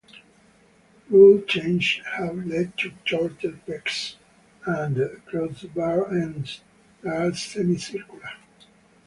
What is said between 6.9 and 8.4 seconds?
that are semi-circular.